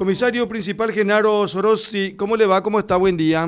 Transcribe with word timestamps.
Comisario 0.00 0.48
principal 0.48 0.92
Genaro 0.92 1.46
Sorossi, 1.46 2.16
¿cómo 2.16 2.34
le 2.34 2.46
va? 2.46 2.62
¿Cómo 2.62 2.78
está? 2.78 2.96
Buen 2.96 3.18
día. 3.18 3.46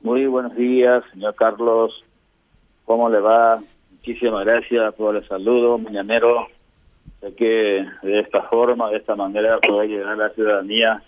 Muy 0.00 0.24
buenos 0.24 0.56
días, 0.56 1.04
señor 1.12 1.34
Carlos. 1.34 2.02
¿Cómo 2.86 3.10
le 3.10 3.20
va? 3.20 3.62
Muchísimas 3.90 4.46
gracias 4.46 4.94
por 4.94 5.14
el 5.14 5.28
saludo, 5.28 5.76
mañanero. 5.76 6.46
Sé 7.20 7.34
que 7.34 7.86
de 8.02 8.20
esta 8.20 8.44
forma, 8.44 8.88
de 8.88 8.96
esta 8.96 9.14
manera, 9.14 9.58
puede 9.60 9.88
llegar 9.88 10.14
a 10.14 10.16
la 10.16 10.30
ciudadanía 10.30 11.02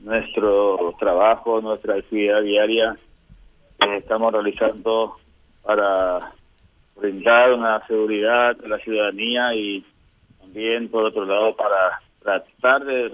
nuestro 0.00 0.96
trabajo, 0.98 1.60
nuestra 1.60 1.94
actividad 1.94 2.42
diaria 2.42 2.98
que 3.78 3.96
estamos 3.98 4.32
realizando 4.32 5.18
para 5.62 6.32
brindar 6.96 7.52
una 7.52 7.86
seguridad 7.86 8.56
a 8.64 8.68
la 8.68 8.78
ciudadanía 8.80 9.54
y 9.54 9.86
también, 10.40 10.88
por 10.88 11.04
otro 11.04 11.24
lado, 11.24 11.54
para 11.54 12.00
tratar 12.24 12.84
de, 12.84 13.10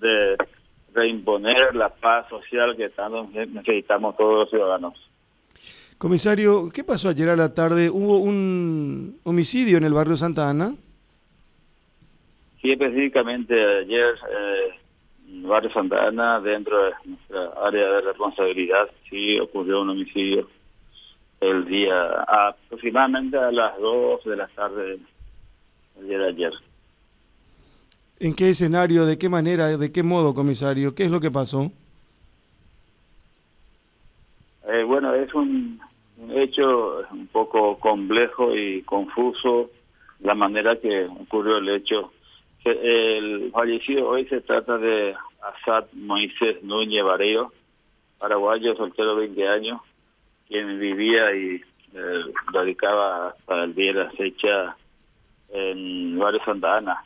de, 0.00 0.36
reimponer 0.92 1.74
la 1.74 1.88
paz 1.90 2.28
social 2.28 2.76
que 2.76 2.88
tanto 2.90 3.28
necesitamos 3.32 4.16
todos 4.16 4.40
los 4.40 4.50
ciudadanos. 4.50 4.94
Comisario, 5.96 6.70
¿qué 6.72 6.84
pasó 6.84 7.08
ayer 7.08 7.28
a 7.28 7.36
la 7.36 7.54
tarde? 7.54 7.90
¿Hubo 7.90 8.18
un 8.18 9.18
homicidio 9.24 9.78
en 9.78 9.84
el 9.84 9.92
barrio 9.92 10.16
Santa 10.16 10.48
Ana? 10.48 10.74
Sí, 12.60 12.72
específicamente 12.72 13.54
ayer 13.78 14.14
eh, 14.30 14.74
en 15.28 15.36
el 15.44 15.46
barrio 15.46 15.70
Santa 15.72 16.06
Ana, 16.06 16.40
dentro 16.40 16.84
de 16.84 16.92
nuestra 17.04 17.52
área 17.64 17.88
de 17.92 18.00
responsabilidad, 18.00 18.88
sí 19.08 19.38
ocurrió 19.38 19.82
un 19.82 19.90
homicidio 19.90 20.48
el 21.40 21.64
día 21.66 22.24
aproximadamente 22.26 23.36
a 23.36 23.52
las 23.52 23.78
2 23.78 24.24
de 24.24 24.36
la 24.36 24.48
tarde 24.48 24.98
el 26.00 26.08
día 26.08 26.18
de 26.18 26.28
ayer. 26.28 26.52
¿En 28.20 28.34
qué 28.34 28.50
escenario, 28.50 29.06
de 29.06 29.16
qué 29.16 29.28
manera, 29.28 29.76
de 29.76 29.92
qué 29.92 30.02
modo, 30.02 30.34
comisario? 30.34 30.92
¿Qué 30.92 31.04
es 31.04 31.10
lo 31.10 31.20
que 31.20 31.30
pasó? 31.30 31.70
Eh, 34.66 34.82
bueno, 34.82 35.14
es 35.14 35.32
un, 35.34 35.80
hecho 36.30 37.04
un 37.12 37.28
poco 37.28 37.78
complejo 37.78 38.56
y 38.56 38.82
confuso 38.82 39.70
la 40.18 40.34
manera 40.34 40.74
que 40.80 41.04
ocurrió 41.04 41.58
el 41.58 41.68
hecho. 41.68 42.12
El 42.64 43.52
fallecido 43.52 44.08
hoy 44.08 44.26
se 44.26 44.40
trata 44.40 44.78
de 44.78 45.14
Asad 45.40 45.84
Moisés 45.92 46.60
Núñez 46.64 47.04
Vareiro, 47.04 47.52
paraguayo, 48.18 48.74
soltero 48.74 49.14
20 49.14 49.48
años, 49.48 49.80
quien 50.48 50.80
vivía 50.80 51.34
y 51.36 51.62
eh, 51.94 52.24
radicaba 52.52 53.28
hasta 53.28 53.62
el 53.62 53.74
día 53.76 53.92
de 53.92 54.04
la 54.04 54.10
fecha 54.10 54.76
en 55.50 56.18
Barrio 56.18 56.44
Santa 56.44 56.78
Ana 56.78 57.04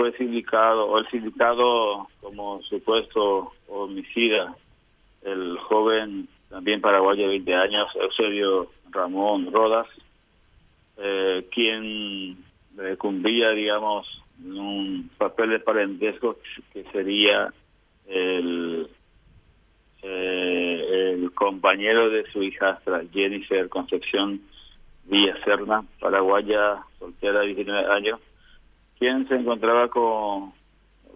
fue 0.00 0.16
sindicado, 0.16 0.86
o 0.86 0.98
el 0.98 1.06
sindicado 1.10 2.08
como 2.22 2.62
supuesto 2.62 3.52
homicida, 3.68 4.56
el 5.20 5.58
joven 5.58 6.26
también 6.48 6.80
paraguayo 6.80 7.24
de 7.24 7.28
20 7.28 7.54
años, 7.54 7.86
Eusebio 7.96 8.70
Ramón 8.88 9.52
Rodas, 9.52 9.86
eh, 10.96 11.46
quien 11.52 12.42
eh, 12.78 12.96
cumplía, 12.96 13.50
digamos, 13.50 14.22
un 14.42 15.10
papel 15.18 15.50
de 15.50 15.60
parentesco 15.60 16.38
que 16.72 16.84
sería 16.92 17.52
el, 18.06 18.88
eh, 20.02 21.12
el 21.12 21.30
compañero 21.32 22.08
de 22.08 22.24
su 22.32 22.42
hijastra, 22.42 23.02
Jennifer 23.12 23.68
Concepción 23.68 24.40
Villa 25.04 25.36
Serna, 25.44 25.84
paraguaya, 26.00 26.84
soltera, 26.98 27.42
19 27.42 27.92
años, 27.92 28.18
quien 29.00 29.26
se 29.28 29.34
encontraba 29.34 29.88
con, 29.88 30.52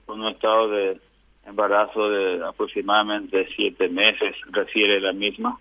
con 0.07 0.21
un 0.21 0.29
estado 0.29 0.69
de 0.71 1.01
embarazo 1.47 2.09
de 2.09 2.43
aproximadamente 2.43 3.47
siete 3.55 3.91
meses, 3.91 4.35
refiere 4.51 5.01
la 5.01 5.13
misma, 5.13 5.61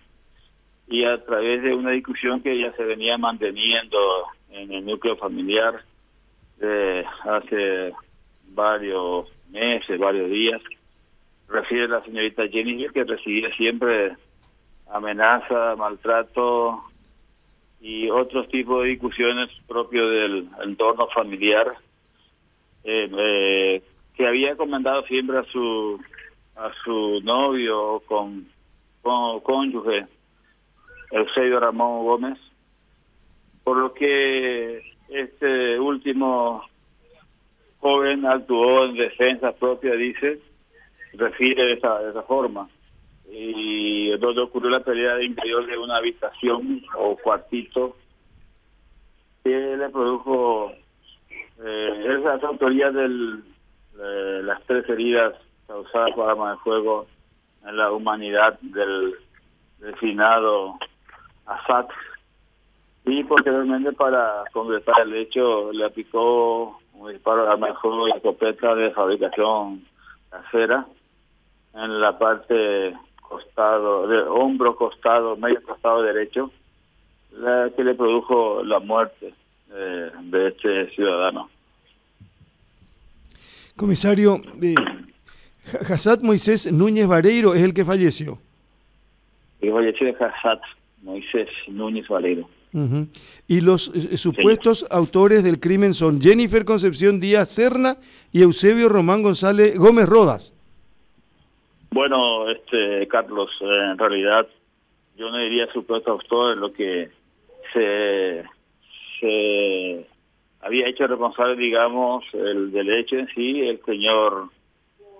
y 0.88 1.04
a 1.04 1.22
través 1.22 1.62
de 1.62 1.74
una 1.74 1.90
discusión 1.90 2.40
que 2.42 2.58
ya 2.58 2.72
se 2.72 2.84
venía 2.84 3.18
manteniendo 3.18 3.98
en 4.50 4.72
el 4.72 4.86
núcleo 4.86 5.16
familiar 5.16 5.84
de 6.56 7.04
hace 7.24 7.92
varios 8.48 9.28
meses, 9.50 9.98
varios 9.98 10.30
días, 10.30 10.62
refiere 11.46 11.88
la 11.88 12.02
señorita 12.04 12.48
Jenny 12.48 12.88
que 12.88 13.04
recibía 13.04 13.54
siempre 13.54 14.16
amenaza, 14.90 15.76
maltrato 15.76 16.84
y 17.82 18.08
otros 18.08 18.48
tipos 18.48 18.82
de 18.82 18.90
discusiones 18.90 19.50
propios 19.68 20.10
del 20.10 20.48
entorno 20.62 21.06
familiar 21.08 21.76
eh, 22.84 23.10
eh, 23.18 23.82
que 24.14 24.26
había 24.26 24.56
comentado 24.56 25.02
siempre 25.04 25.38
a 25.38 25.44
su 25.44 26.00
a 26.56 26.72
su 26.84 27.20
novio 27.22 28.00
con, 28.06 28.48
con 29.02 29.40
cónyuge 29.40 30.06
Eusebio 31.10 31.60
Ramón 31.60 32.04
Gómez. 32.04 32.38
Por 33.64 33.78
lo 33.78 33.94
que 33.94 34.82
este 35.08 35.78
último 35.80 36.62
joven 37.80 38.24
actuó 38.26 38.84
en 38.84 38.94
defensa 38.94 39.52
propia 39.52 39.94
dice 39.94 40.40
refiere 41.14 41.64
de 41.64 41.72
esa, 41.74 41.98
de 42.00 42.10
esa 42.10 42.22
forma. 42.22 42.68
Y 43.30 44.10
donde 44.18 44.42
ocurrió 44.42 44.70
la 44.70 44.84
pelea 44.84 45.14
de 45.14 45.24
interior 45.24 45.66
de 45.66 45.78
una 45.78 45.96
habitación 45.96 46.82
o 46.96 47.16
cuartito 47.16 47.96
que 49.42 49.76
le 49.76 49.88
produjo 49.90 50.72
eh, 51.62 52.16
es 52.16 52.22
la 52.22 52.34
autoría 52.34 52.90
de 52.90 53.08
las 54.42 54.62
tres 54.64 54.88
heridas 54.88 55.34
causadas 55.66 56.10
por 56.14 56.28
arma 56.28 56.52
de 56.52 56.58
fuego 56.58 57.06
en 57.66 57.76
la 57.76 57.90
humanidad 57.92 58.58
del, 58.60 59.14
finado 59.98 60.78
Assad. 61.46 61.86
Y 63.04 63.22
posteriormente, 63.24 63.92
para 63.92 64.44
completar 64.52 65.02
el 65.02 65.14
hecho, 65.14 65.70
le 65.72 65.84
aplicó 65.84 66.80
un 66.94 67.12
disparo 67.12 67.44
de 67.44 67.52
arma 67.52 67.68
de 67.68 67.74
fuego 67.74 68.08
y 68.08 68.12
escopeta 68.12 68.74
de 68.74 68.90
fabricación 68.92 69.84
casera 70.30 70.86
en 71.74 72.00
la 72.00 72.18
parte 72.18 72.94
costado, 73.20 74.06
de 74.06 74.22
hombro 74.22 74.74
costado, 74.76 75.36
medio 75.36 75.62
costado 75.62 76.02
derecho, 76.02 76.50
la 77.32 77.70
que 77.76 77.84
le 77.84 77.94
produjo 77.94 78.62
la 78.64 78.78
muerte 78.78 79.34
eh, 79.72 80.10
de 80.22 80.48
este 80.48 80.90
ciudadano. 80.90 81.48
Comisario, 83.76 84.40
eh, 84.62 84.74
Hassad 85.88 86.20
Moisés 86.22 86.70
Núñez 86.72 87.06
Vareiro 87.06 87.54
es 87.54 87.62
el 87.62 87.74
que 87.74 87.84
falleció. 87.84 88.38
El 89.60 89.72
falleció 89.72 90.08
es 90.08 90.20
Hassad 90.20 90.60
Moisés 91.02 91.48
Núñez 91.68 92.06
Vareiro. 92.08 92.48
Y 93.46 93.60
los 93.60 93.92
eh, 93.94 94.16
supuestos 94.16 94.84
autores 94.90 95.44
del 95.44 95.60
crimen 95.60 95.94
son 95.94 96.20
Jennifer 96.20 96.64
Concepción 96.64 97.20
Díaz 97.20 97.50
Serna 97.50 97.98
y 98.32 98.42
Eusebio 98.42 98.88
Román 98.88 99.22
González 99.22 99.78
Gómez 99.78 100.08
Rodas. 100.08 100.52
Bueno, 101.90 102.50
este 102.50 103.06
Carlos, 103.06 103.50
en 103.60 103.96
realidad 103.96 104.48
yo 105.16 105.30
no 105.30 105.38
diría 105.38 105.72
supuesto 105.72 106.10
autor, 106.10 106.56
lo 106.56 106.72
que 106.72 107.10
se 107.72 108.44
se 109.20 110.06
había 110.60 110.88
hecho 110.88 111.06
responsable, 111.06 111.56
digamos, 111.56 112.24
el 112.32 112.72
del 112.72 112.90
hecho 112.90 113.16
en 113.16 113.28
sí, 113.28 113.60
el 113.60 113.80
señor 113.84 114.48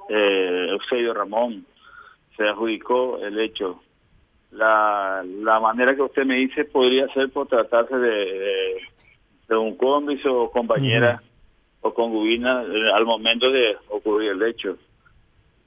eh, 0.08 0.68
Eusebio 0.70 1.14
Ramón 1.14 1.66
se 2.36 2.48
adjudicó 2.48 3.18
el 3.18 3.38
hecho. 3.38 3.80
La, 4.50 5.24
la 5.24 5.60
manera 5.60 5.94
que 5.94 6.02
usted 6.02 6.24
me 6.24 6.36
dice 6.36 6.64
podría 6.64 7.08
ser 7.08 7.30
por 7.30 7.48
tratarse 7.48 7.96
de, 7.96 8.78
de, 9.48 9.56
un 9.56 9.76
cómplice 9.76 10.28
o 10.28 10.50
compañera 10.50 11.22
o 11.80 11.92
concubina 11.92 12.62
eh, 12.62 12.92
al 12.94 13.04
momento 13.04 13.50
de 13.50 13.76
ocurrir 13.88 14.30
el 14.30 14.42
hecho. 14.42 14.78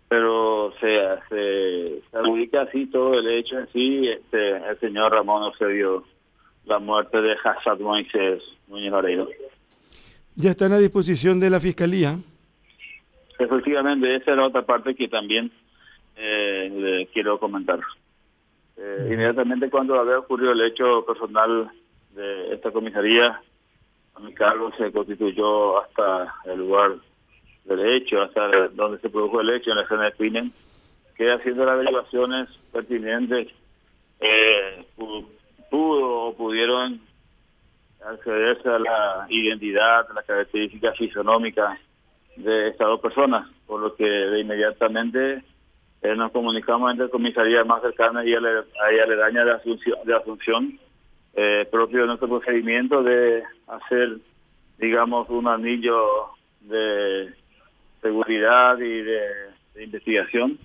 Pero 0.10 0.74
se, 0.80 1.02
se, 1.30 2.02
adjudica 2.14 2.62
así 2.62 2.86
todo 2.88 3.20
el 3.20 3.28
hecho 3.28 3.60
en 3.60 3.68
sí, 3.74 4.08
este, 4.08 4.56
el 4.56 4.80
señor 4.80 5.12
Ramón 5.12 5.44
Eusebio 5.44 6.06
la 6.68 6.80
muerte 6.80 7.22
de 7.22 7.36
Hassad 7.44 7.80
Moisés 7.80 8.44
Núñez 8.68 8.92
Vareiro. 8.92 9.28
¿Ya 10.36 10.52
están 10.52 10.74
a 10.74 10.78
disposición 10.78 11.40
de 11.40 11.50
la 11.50 11.60
Fiscalía? 11.60 12.18
Efectivamente, 13.40 14.16
esa 14.16 14.32
es 14.32 14.38
la 14.38 14.46
otra 14.46 14.66
parte 14.66 14.94
que 14.96 15.08
también 15.08 15.52
eh, 16.16 17.08
quiero 17.14 17.40
comentar. 17.40 17.80
Eh, 18.76 19.10
inmediatamente 19.12 19.70
cuando 19.70 20.00
había 20.00 20.20
ocurrido 20.20 20.52
el 20.52 20.62
hecho 20.62 21.06
personal 21.06 21.72
de 22.14 22.54
esta 22.54 22.72
comisaría, 22.72 23.42
a 24.14 24.20
mi 24.20 24.34
cargo 24.34 24.72
se 24.78 24.92
constituyó 24.92 25.82
hasta 25.82 26.36
el 26.46 26.60
lugar 26.60 26.96
del 27.66 27.86
hecho, 27.88 28.22
hasta 28.22 28.68
donde 28.70 29.00
se 29.00 29.10
produjo 29.10 29.42
el 29.42 29.50
hecho 29.52 29.72
en 29.72 29.78
la 29.78 29.84
escena 29.84 30.06
de 30.06 30.12
crimen, 30.14 30.54
que 31.16 31.32
haciendo 31.32 31.66
las 31.66 31.76
averiguaciones 31.76 32.50
pertinentes 32.72 33.48
eh, 34.20 34.86
pudo 35.70 36.28
o 36.28 36.36
pudieron 36.36 37.02
accederse 38.06 38.70
a 38.70 38.80
la 38.80 39.26
identidad, 39.30 40.10
a 40.10 40.14
las 40.14 40.26
características 40.26 40.98
fisonómicas 40.98 41.80
de 42.36 42.70
estas 42.70 42.88
dos 42.88 43.02
personas, 43.02 43.48
por 43.66 43.82
lo 43.82 43.96
que 43.96 44.06
de 44.06 44.40
inmediatamente 44.40 45.44
eh, 46.02 46.16
nos 46.16 46.32
comunicamos 46.32 46.92
entre 46.92 47.10
comisaría 47.10 47.64
más 47.64 47.82
cercana 47.82 48.24
y 48.24 48.34
a 48.34 48.40
la 48.40 48.64
aledaña 49.04 49.44
de 49.44 49.52
Asunción, 49.52 49.98
de 50.06 50.16
Asunción 50.16 50.80
eh, 51.40 51.68
propio 51.70 52.02
de 52.02 52.08
nuestro 52.08 52.28
procedimiento 52.28 53.04
de 53.04 53.44
hacer, 53.68 54.18
digamos, 54.80 55.30
un 55.30 55.48
anillo 55.48 56.32
de 56.62 57.32
seguridad 58.02 58.80
y 58.80 59.02
de, 59.02 59.28
investigación. 59.80 60.58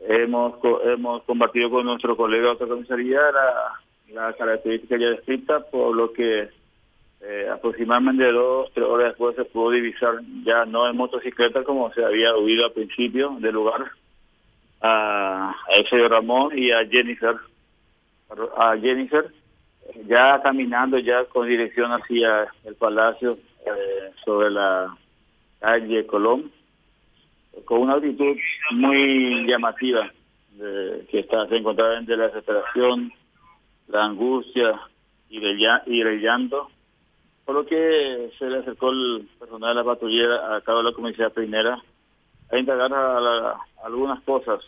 Hemos 0.00 0.54
hemos 0.84 1.22
combatido 1.24 1.70
con 1.70 1.86
nuestro 1.86 2.16
colega 2.16 2.44
de 2.44 2.50
otra 2.50 2.66
comisaría 2.68 3.20
la, 4.12 4.32
característica 4.34 4.96
ya 4.96 5.10
descrita, 5.10 5.60
por 5.60 5.94
lo 5.94 6.12
que 6.12 6.48
eh, 7.20 7.48
aproximadamente 7.52 8.30
dos, 8.30 8.70
tres 8.72 8.86
horas 8.86 9.08
después 9.08 9.34
se 9.36 9.44
pudo 9.44 9.72
divisar 9.72 10.20
ya 10.44 10.64
no 10.64 10.88
en 10.88 10.96
motocicleta 10.96 11.64
como 11.64 11.92
se 11.92 12.04
había 12.04 12.36
huido 12.36 12.64
al 12.64 12.72
principio 12.72 13.36
del 13.40 13.54
lugar 13.54 13.90
a, 14.80 15.50
a 15.50 16.08
Ramón 16.08 16.56
y 16.56 16.70
a 16.70 16.86
Jennifer 16.86 17.36
a 18.56 18.76
Jennifer 18.76 19.32
ya 20.06 20.40
caminando 20.42 20.98
ya 20.98 21.24
con 21.24 21.48
dirección 21.48 21.90
hacia 21.90 22.46
el 22.64 22.76
palacio 22.76 23.38
eh, 23.66 24.12
sobre 24.24 24.50
la 24.50 24.96
calle 25.60 26.06
Colón 26.06 26.52
con 27.64 27.82
una 27.82 27.94
actitud 27.94 28.36
muy 28.72 29.46
llamativa 29.46 30.12
que 30.58 31.20
está 31.20 31.46
se 31.48 31.56
encontraba 31.56 31.98
entre 31.98 32.16
la 32.16 32.28
desesperación 32.28 33.12
la 33.88 34.04
angustia 34.04 34.80
y 35.30 35.44
el, 35.44 36.20
llanto 36.20 36.70
por 37.44 37.54
lo 37.54 37.66
que 37.66 38.30
se 38.38 38.46
le 38.46 38.58
acercó 38.58 38.90
el 38.90 39.28
personal 39.38 39.70
de 39.70 39.82
la 39.82 39.84
patrullera 39.84 40.56
a 40.56 40.60
cabo 40.60 40.78
de 40.78 40.84
la 40.84 40.92
comisaría 40.92 41.30
primera 41.30 41.82
a 42.50 42.58
indagar 42.58 42.92
algunas 43.84 44.22
cosas. 44.22 44.60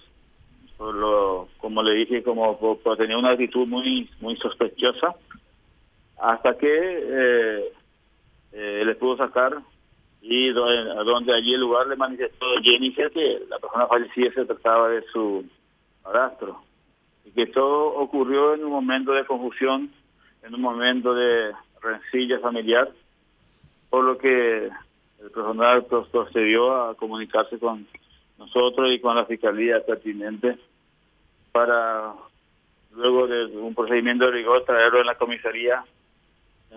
lo, 0.79 1.49
como 1.59 1.83
le 1.83 1.95
dije, 1.95 2.23
como 2.23 2.79
tenía 2.97 3.19
una 3.19 3.31
actitud 3.31 3.67
muy 3.67 4.09
muy 4.21 4.37
sospechosa, 4.37 5.15
hasta 6.21 6.57
que 6.57 6.69
eh, 6.69 7.73
eh, 8.53 8.83
les 8.85 8.97
pudo 8.97 9.17
sacar 9.17 9.59
y 10.23 10.51
donde 10.51 11.35
allí 11.35 11.55
el 11.55 11.61
lugar 11.61 11.87
le 11.87 11.97
manifestó 11.97 12.47
Jennifer 12.63 13.11
que 13.11 13.43
la 13.49 13.59
persona 13.59 13.87
fallecida 13.87 14.33
se 14.33 14.45
trataba 14.45 14.89
de 14.91 15.03
su 15.13 15.45
padrastro. 16.03 16.63
Y 17.25 17.31
que 17.31 17.47
todo 17.47 17.95
ocurrió 17.95 18.55
en 18.55 18.65
un 18.65 18.71
momento 18.71 19.13
de 19.13 19.25
confusión, 19.25 19.91
en 20.43 20.55
un 20.55 20.61
momento 20.61 21.15
de 21.15 21.53
rencilla 21.81 22.39
familiar, 22.41 22.91
por 23.89 24.05
lo 24.05 24.19
que 24.19 24.69
el 25.21 25.31
personal 25.31 25.85
procedió 25.87 26.75
a 26.75 26.95
comunicarse 26.95 27.59
con 27.59 27.87
nosotros 28.39 28.91
y 28.91 29.01
con 29.01 29.17
la 29.17 29.27
fiscalía 29.27 29.85
pertinente 29.85 30.59
para 31.53 32.15
luego 32.93 33.27
de 33.27 33.47
un 33.57 33.75
procedimiento 33.75 34.27
de 34.27 34.33
rigor 34.33 34.65
traerlo 34.65 35.01
en 35.01 35.07
la 35.07 35.17
comisaría 35.17 35.85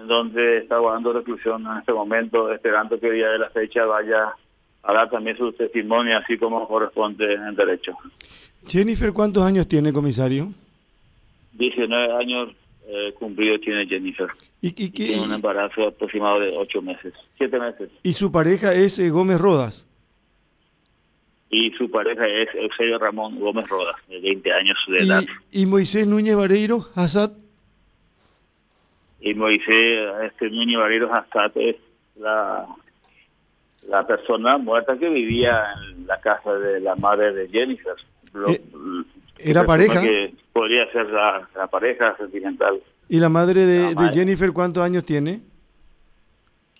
donde 0.07 0.59
está 0.59 0.77
guardando 0.77 1.13
reclusión 1.13 1.65
en 1.65 1.77
este 1.77 1.93
momento 1.93 2.51
esperando 2.51 2.99
que 2.99 3.07
el 3.07 3.15
día 3.15 3.29
de 3.29 3.39
la 3.39 3.49
fecha 3.49 3.85
vaya 3.85 4.33
a 4.83 4.93
dar 4.93 5.09
también 5.09 5.37
su 5.37 5.51
testimonio 5.53 6.17
así 6.17 6.37
como 6.37 6.67
corresponde 6.67 7.33
en 7.33 7.55
derecho. 7.55 7.97
Jennifer, 8.67 9.11
¿cuántos 9.11 9.43
años 9.43 9.67
tiene 9.67 9.91
comisario? 9.93 10.49
19 11.53 12.13
años 12.13 12.49
eh, 12.87 13.13
cumplido 13.17 13.59
tiene 13.59 13.85
Jennifer. 13.87 14.27
¿Y, 14.61 14.67
y, 14.67 14.89
tiene 14.89 15.21
un 15.21 15.33
embarazo 15.33 15.87
aproximado 15.87 16.39
de 16.39 16.55
8 16.55 16.81
meses, 16.81 17.13
7 17.37 17.59
meses. 17.59 17.89
¿Y 18.03 18.13
su 18.13 18.31
pareja 18.31 18.73
es 18.73 18.99
eh, 18.99 19.09
Gómez 19.09 19.39
Rodas? 19.39 19.87
Y 21.49 21.71
su 21.71 21.89
pareja 21.89 22.27
es 22.27 22.49
Eusebio 22.55 22.97
Ramón 22.97 23.39
Gómez 23.39 23.67
Rodas, 23.69 23.95
de 24.09 24.19
20 24.19 24.51
años 24.51 24.77
de 24.87 24.97
edad. 24.97 25.23
¿Y 25.51 25.65
Moisés 25.65 26.07
Núñez 26.07 26.35
Vareiro, 26.35 26.87
Assad? 26.95 27.31
Y 29.23 29.33
Moisés 29.35 30.09
este, 30.23 30.49
Núñez 30.49 30.77
Vareiro 30.77 31.13
Assad 31.13 31.51
es 31.55 31.77
la, 32.17 32.67
la 33.87 34.05
persona 34.05 34.57
muerta 34.57 34.97
que 34.97 35.07
vivía 35.07 35.63
en 35.89 36.05
la 36.05 36.19
casa 36.19 36.53
de 36.55 36.81
la 36.81 36.95
madre 36.95 37.31
de 37.31 37.47
Jennifer. 37.47 37.95
Eh, 38.49 38.61
¿Era 39.37 39.63
pareja? 39.65 40.01
Que 40.01 40.33
podría 40.51 40.91
ser 40.91 41.09
la, 41.09 41.47
pareja 41.71 42.17
sentimental. 42.17 42.81
¿Y 43.07 43.17
la 43.19 43.29
madre 43.29 43.65
de, 43.65 43.95
Jennifer 44.13 44.51
cuántos 44.51 44.83
años 44.83 45.05
tiene? 45.05 45.39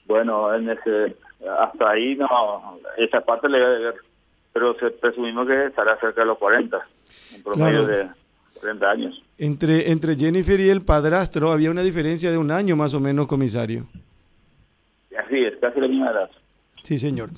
Bueno, 0.05 0.53
en 0.53 0.69
ese, 0.69 1.15
hasta 1.57 1.91
ahí 1.91 2.17
no, 2.17 2.77
esa 2.97 3.21
parte 3.21 3.47
le 3.47 3.59
pero 4.51 4.75
se, 4.79 4.91
presumimos 4.91 5.47
que 5.47 5.67
estará 5.67 5.97
cerca 5.99 6.21
de 6.21 6.27
los 6.27 6.37
40, 6.37 6.77
en 7.35 7.41
promedio 7.43 7.85
de 7.85 8.09
30 8.63 8.89
años. 8.89 9.23
Entre, 9.37 9.91
entre 9.91 10.15
Jennifer 10.15 10.59
y 10.59 10.69
el 10.69 10.81
padrastro 10.81 11.51
había 11.51 11.69
una 11.69 11.83
diferencia 11.83 12.31
de 12.31 12.37
un 12.37 12.49
año 12.49 12.75
más 12.75 12.93
o 12.93 12.99
menos, 12.99 13.27
comisario. 13.27 13.85
Así 15.17 15.37
es, 15.37 15.53
casi 15.61 15.79
la 15.79 15.87
misma 15.87 16.11
edad. 16.11 16.29
Sí, 16.83 16.97
señor. 16.97 17.29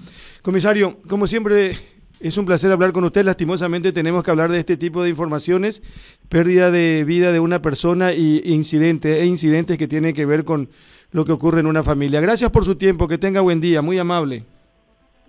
Comisario, 0.42 0.98
como 1.08 1.28
siempre, 1.28 1.74
es 2.20 2.38
un 2.38 2.46
placer 2.46 2.72
hablar 2.72 2.94
con 2.94 3.04
usted. 3.04 3.26
Lastimosamente 3.26 3.92
tenemos 3.92 4.24
que 4.24 4.32
hablar 4.32 4.52
de 4.52 4.60
este 4.60 4.78
tipo 4.78 5.04
de 5.04 5.10
informaciones, 5.10 5.84
pérdida 6.30 6.72
de 6.72 7.04
vida 7.04 7.32
de 7.32 7.40
una 7.40 7.62
persona 7.62 8.14
y 8.14 8.42
incidentes 8.46 9.22
e 9.22 9.26
incidentes 9.26 9.78
que 9.78 9.88
tienen 9.88 10.16
que 10.16 10.26
ver 10.26 10.44
con 10.44 10.70
lo 11.12 11.26
que 11.26 11.32
ocurre 11.32 11.60
en 11.60 11.68
una 11.68 11.84
familia. 11.84 12.22
Gracias 12.22 12.50
por 12.50 12.66
su 12.66 12.76
tiempo, 12.76 13.08
que 13.08 13.18
tenga 13.18 13.42
buen 13.42 13.62
día, 13.62 13.82
muy 13.82 14.00
amable. 14.00 14.44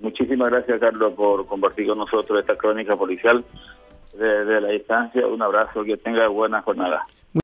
Muchísimas 0.01 0.51
gracias, 0.51 0.79
Carlos, 0.79 1.15
por 1.15 1.47
compartir 1.47 1.87
con 1.87 1.99
nosotros 1.99 2.41
esta 2.41 2.57
crónica 2.57 2.97
policial 2.97 3.45
de, 4.17 4.45
de 4.45 4.61
la 4.61 4.69
distancia. 4.69 5.27
Un 5.27 5.43
abrazo, 5.43 5.85
que 5.85 5.97
tenga 5.97 6.29
buena 6.29 6.63
jornada. 6.63 7.03